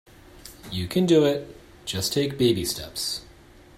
[0.71, 1.55] You can do it.
[1.85, 3.21] Just take baby steps.